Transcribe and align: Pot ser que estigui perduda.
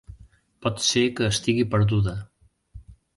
Pot 0.65 0.79
ser 0.85 1.03
que 1.19 1.27
estigui 1.33 1.67
perduda. 1.75 2.15